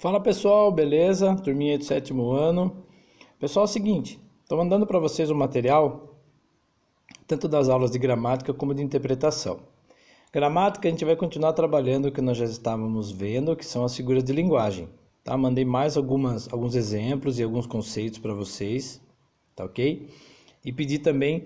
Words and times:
Fala 0.00 0.18
pessoal, 0.18 0.72
beleza? 0.72 1.36
Turminha 1.36 1.76
do 1.76 1.84
sétimo 1.84 2.30
ano. 2.30 2.74
Pessoal, 3.38 3.66
é 3.66 3.68
o 3.68 3.70
seguinte, 3.70 4.18
estou 4.42 4.56
mandando 4.56 4.86
para 4.86 4.98
vocês 4.98 5.30
o 5.30 5.34
um 5.34 5.36
material, 5.36 6.16
tanto 7.26 7.46
das 7.46 7.68
aulas 7.68 7.90
de 7.90 7.98
gramática 7.98 8.54
como 8.54 8.74
de 8.74 8.82
interpretação. 8.82 9.60
Gramática 10.32 10.88
a 10.88 10.90
gente 10.90 11.04
vai 11.04 11.14
continuar 11.16 11.52
trabalhando 11.52 12.06
o 12.06 12.10
que 12.10 12.22
nós 12.22 12.38
já 12.38 12.46
estávamos 12.46 13.10
vendo, 13.10 13.54
que 13.54 13.66
são 13.66 13.84
as 13.84 13.94
figuras 13.94 14.24
de 14.24 14.32
linguagem. 14.32 14.88
Tá? 15.22 15.36
Mandei 15.36 15.66
mais 15.66 15.98
algumas, 15.98 16.50
alguns 16.50 16.74
exemplos 16.74 17.38
e 17.38 17.42
alguns 17.42 17.66
conceitos 17.66 18.18
para 18.18 18.32
vocês, 18.32 19.02
tá 19.54 19.66
ok? 19.66 20.08
E 20.64 20.72
pedi 20.72 20.98
também 20.98 21.44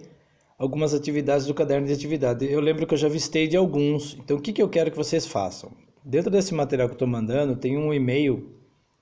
algumas 0.56 0.94
atividades 0.94 1.44
do 1.44 1.54
caderno 1.54 1.88
de 1.88 1.92
atividade. 1.92 2.46
Eu 2.48 2.60
lembro 2.60 2.86
que 2.86 2.94
eu 2.94 2.98
já 2.98 3.08
vistei 3.08 3.48
de 3.48 3.56
alguns, 3.56 4.14
então 4.14 4.36
o 4.36 4.40
que, 4.40 4.52
que 4.52 4.62
eu 4.62 4.68
quero 4.68 4.92
que 4.92 4.96
vocês 4.96 5.26
façam? 5.26 5.72
Dentro 6.04 6.30
desse 6.30 6.52
material 6.52 6.86
que 6.86 6.92
eu 6.92 6.96
estou 6.96 7.08
mandando, 7.08 7.56
tem 7.56 7.78
um 7.78 7.92
e-mail. 7.92 8.52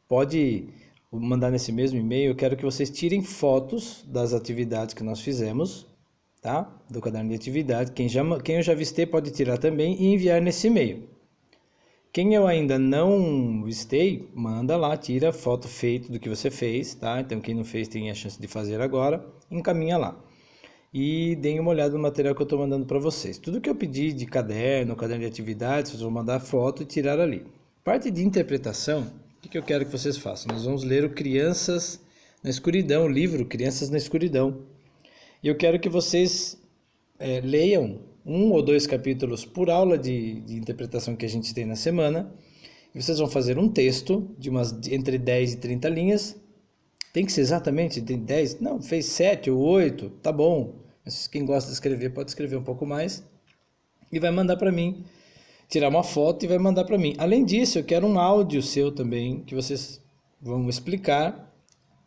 Pode 0.07 0.69
mandar 1.11 1.51
nesse 1.51 1.73
mesmo 1.73 1.99
e-mail. 1.99 2.31
Eu 2.31 2.37
quero 2.37 2.57
que 2.57 2.65
vocês 2.65 2.89
tirem 2.89 3.25
fotos 3.25 4.05
das 4.07 4.33
atividades 4.33 4.95
que 4.95 5.03
nós 5.03 5.21
fizemos, 5.21 5.85
tá? 6.41 6.73
Do 6.89 7.01
caderno 7.01 7.31
de 7.31 7.35
atividade. 7.35 7.91
Quem, 7.91 8.09
já, 8.09 8.23
quem 8.41 8.57
eu 8.57 8.63
já 8.63 8.73
vistei 8.73 9.05
pode 9.05 9.33
tirar 9.33 9.59
também 9.59 10.01
e 10.01 10.15
enviar 10.15 10.41
nesse 10.41 10.69
e-mail. 10.69 11.09
Quem 12.13 12.35
eu 12.35 12.47
ainda 12.47 12.79
não 12.79 13.65
vistei, 13.65 14.31
manda 14.33 14.77
lá, 14.77 14.97
tira 14.97 15.33
foto 15.33 15.67
feito 15.67 16.13
do 16.13 16.21
que 16.21 16.29
você 16.29 16.53
fez, 16.53 16.95
tá? 16.95 17.21
Então 17.21 17.41
quem 17.41 17.55
não 17.55 17.65
fez 17.65 17.89
tem 17.89 18.11
a 18.11 18.15
chance 18.15 18.41
de 18.41 18.47
fazer 18.47 18.81
agora, 18.81 19.27
encaminha 19.51 19.99
lá 19.99 20.23
e 20.93 21.35
deem 21.37 21.59
uma 21.59 21.71
olhada 21.71 21.95
no 21.95 22.01
material 22.01 22.35
que 22.35 22.43
eu 22.43 22.45
estou 22.45 22.59
mandando 22.59 22.85
para 22.85 22.99
vocês. 22.99 23.39
Tudo 23.39 23.61
que 23.61 23.71
eu 23.71 23.75
pedi 23.75 24.13
de 24.13 24.27
caderno, 24.27 24.95
caderno 24.95 25.23
de 25.23 25.29
atividades, 25.29 25.91
vocês 25.91 26.03
vão 26.03 26.11
mandar 26.11 26.39
foto 26.41 26.83
e 26.83 26.87
tirar 26.87 27.19
ali. 27.19 27.47
Parte 27.83 28.11
de 28.11 28.23
interpretação, 28.23 29.11
o 29.45 29.49
que 29.49 29.57
eu 29.57 29.63
quero 29.63 29.87
que 29.87 29.93
vocês 29.93 30.19
façam? 30.19 30.53
Nós 30.53 30.65
vamos 30.65 30.85
ler 30.85 31.05
o 31.05 31.11
Crianças 31.11 31.99
na 32.45 32.51
Escuridão, 32.51 33.07
o 33.07 33.09
livro 33.09 33.47
Crianças 33.47 33.89
na 33.89 33.97
Escuridão. 33.97 34.59
E 35.43 35.49
eu 35.49 35.57
quero 35.57 35.81
que 35.81 35.89
vocês 35.89 36.59
é, 37.19 37.41
leiam 37.41 38.01
um 38.25 38.53
ou 38.53 38.63
dois 38.63 38.87
capítulos 38.87 39.45
por 39.45 39.71
aula 39.71 39.97
de, 39.97 40.41
de 40.43 40.57
interpretação 40.57 41.17
que 41.17 41.25
a 41.25 41.29
gente 41.29 41.55
tem 41.55 41.65
na 41.65 41.75
semana. 41.75 42.33
E 42.95 43.03
vocês 43.03 43.19
vão 43.19 43.29
fazer 43.29 43.59
um 43.59 43.69
texto 43.69 44.29
de 44.39 44.51
umas 44.51 44.73
entre 44.89 45.17
10 45.17 45.55
e 45.55 45.57
30 45.57 45.89
linhas. 45.89 46.37
Tem 47.13 47.25
que 47.25 47.33
ser 47.33 47.41
exatamente 47.41 48.01
de 48.01 48.17
10? 48.17 48.61
Não, 48.61 48.81
fez 48.81 49.07
7 49.07 49.51
ou 49.51 49.59
8, 49.59 50.11
tá 50.23 50.31
bom. 50.31 50.82
Mas 51.05 51.27
quem 51.27 51.45
gosta 51.45 51.69
de 51.69 51.75
escrever 51.75 52.11
pode 52.11 52.31
escrever 52.31 52.57
um 52.57 52.63
pouco 52.63 52.87
mais 52.87 53.25
e 54.11 54.19
vai 54.19 54.31
mandar 54.31 54.57
para 54.57 54.71
mim, 54.71 55.05
tirar 55.69 55.89
uma 55.89 56.03
foto 56.03 56.45
e 56.45 56.49
vai 56.49 56.59
mandar 56.59 56.85
para 56.85 56.99
mim. 56.99 57.15
Além 57.19 57.45
disso, 57.45 57.79
eu 57.79 57.85
quero 57.85 58.07
um 58.07 58.19
áudio 58.19 58.63
seu 58.63 58.93
também 58.93 59.43
que 59.45 59.55
vocês 59.55 60.01
vão 60.41 60.69
explicar, 60.69 61.53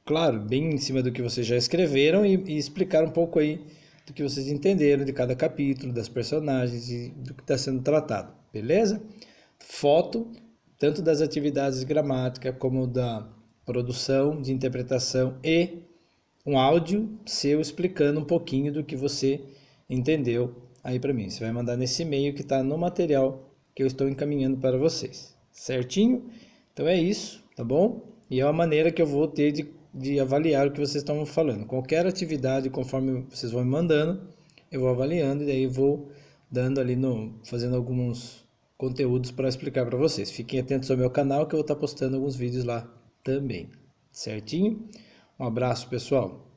claro, 0.05 0.39
bem 0.39 0.73
em 0.73 0.77
cima 0.77 1.01
do 1.01 1.11
que 1.11 1.21
vocês 1.21 1.45
já 1.45 1.57
escreveram 1.57 2.25
e, 2.25 2.35
e 2.45 2.57
explicar 2.57 3.03
um 3.03 3.09
pouco 3.09 3.39
aí 3.39 3.65
do 4.05 4.13
que 4.13 4.21
vocês 4.21 4.47
entenderam 4.47 5.03
de 5.03 5.11
cada 5.11 5.35
capítulo, 5.35 5.91
das 5.91 6.07
personagens 6.07 6.89
e 6.91 7.09
do 7.09 7.33
que 7.33 7.41
está 7.41 7.57
sendo 7.57 7.81
tratado, 7.81 8.31
beleza? 8.53 9.01
Foto, 9.59 10.31
tanto 10.77 11.01
das 11.01 11.21
atividades 11.21 11.79
de 11.79 11.85
gramática 11.85 12.53
como 12.53 12.85
da 12.85 13.27
produção, 13.65 14.39
de 14.39 14.53
interpretação 14.53 15.39
e 15.43 15.79
um 16.45 16.57
áudio 16.57 17.09
seu 17.25 17.59
explicando 17.59 18.19
um 18.19 18.25
pouquinho 18.25 18.71
do 18.71 18.83
que 18.83 18.95
você 18.95 19.41
entendeu 19.89 20.53
aí 20.83 20.99
para 20.99 21.13
mim. 21.13 21.29
Você 21.29 21.43
vai 21.43 21.51
mandar 21.51 21.75
nesse 21.75 22.03
e-mail 22.03 22.33
que 22.33 22.41
está 22.41 22.63
no 22.63 22.77
material 22.77 23.49
que 23.73 23.81
eu 23.81 23.87
estou 23.87 24.07
encaminhando 24.07 24.57
para 24.57 24.77
vocês, 24.77 25.35
certinho? 25.51 26.29
Então 26.73 26.87
é 26.87 26.95
isso, 26.95 27.43
tá 27.55 27.63
bom? 27.63 28.01
E 28.29 28.39
é 28.39 28.45
uma 28.45 28.53
maneira 28.53 28.91
que 28.91 29.01
eu 29.01 29.07
vou 29.07 29.27
ter 29.27 29.51
de, 29.51 29.67
de 29.93 30.19
avaliar 30.19 30.67
o 30.67 30.71
que 30.71 30.79
vocês 30.79 31.03
estão 31.03 31.25
falando. 31.25 31.65
Qualquer 31.65 32.05
atividade, 32.05 32.69
conforme 32.69 33.25
vocês 33.29 33.51
vão 33.51 33.63
me 33.63 33.71
mandando, 33.71 34.21
eu 34.71 34.81
vou 34.81 34.89
avaliando 34.89 35.43
e 35.43 35.47
daí 35.47 35.67
vou 35.67 36.09
dando 36.49 36.79
ali 36.79 36.95
no, 36.95 37.33
fazendo 37.43 37.75
alguns 37.75 38.45
conteúdos 38.77 39.31
para 39.31 39.49
explicar 39.49 39.85
para 39.85 39.97
vocês. 39.97 40.31
Fiquem 40.31 40.59
atentos 40.59 40.89
ao 40.91 40.97
meu 40.97 41.09
canal 41.09 41.47
que 41.47 41.55
eu 41.55 41.57
vou 41.57 41.63
estar 41.63 41.75
postando 41.75 42.15
alguns 42.15 42.35
vídeos 42.35 42.63
lá 42.63 42.87
também, 43.23 43.69
certinho? 44.11 44.87
Um 45.39 45.45
abraço, 45.45 45.87
pessoal. 45.87 46.54